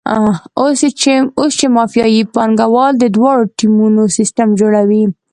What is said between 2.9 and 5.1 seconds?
د دواړو ټیمونو سیستم جوړوي.